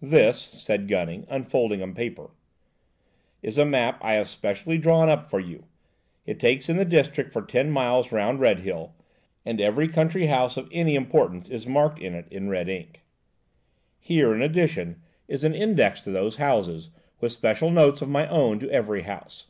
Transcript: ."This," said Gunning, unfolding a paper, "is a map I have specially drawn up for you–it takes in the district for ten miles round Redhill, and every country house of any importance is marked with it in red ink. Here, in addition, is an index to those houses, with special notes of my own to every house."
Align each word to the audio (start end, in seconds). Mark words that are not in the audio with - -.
."This," 0.00 0.38
said 0.42 0.86
Gunning, 0.86 1.26
unfolding 1.28 1.82
a 1.82 1.88
paper, 1.88 2.30
"is 3.42 3.58
a 3.58 3.64
map 3.64 3.98
I 4.00 4.12
have 4.12 4.28
specially 4.28 4.78
drawn 4.78 5.08
up 5.08 5.28
for 5.28 5.40
you–it 5.40 6.38
takes 6.38 6.68
in 6.68 6.76
the 6.76 6.84
district 6.84 7.32
for 7.32 7.42
ten 7.42 7.72
miles 7.72 8.12
round 8.12 8.38
Redhill, 8.38 8.94
and 9.44 9.60
every 9.60 9.88
country 9.88 10.26
house 10.26 10.56
of 10.56 10.68
any 10.70 10.94
importance 10.94 11.48
is 11.48 11.66
marked 11.66 11.98
with 12.00 12.14
it 12.14 12.28
in 12.30 12.48
red 12.48 12.68
ink. 12.68 13.02
Here, 13.98 14.32
in 14.32 14.40
addition, 14.40 15.02
is 15.26 15.42
an 15.42 15.52
index 15.56 16.00
to 16.02 16.12
those 16.12 16.36
houses, 16.36 16.90
with 17.18 17.32
special 17.32 17.72
notes 17.72 18.00
of 18.00 18.08
my 18.08 18.28
own 18.28 18.60
to 18.60 18.70
every 18.70 19.02
house." 19.02 19.48